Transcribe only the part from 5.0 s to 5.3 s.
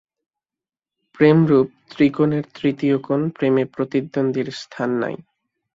নাই।